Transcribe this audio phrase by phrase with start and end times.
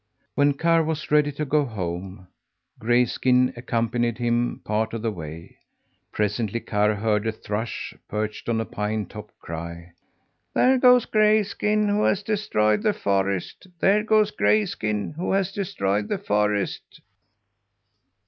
[0.33, 2.27] When Karr was ready to go home,
[2.79, 5.57] Grayskin accompanied him part of the way.
[6.11, 9.91] Presently Karr heard a thrush, perched on a pine top, cry:
[10.55, 13.67] "There goes Grayskin, who has destroyed the forest!
[13.79, 17.01] There goes Grayskin, who has destroyed the forest!"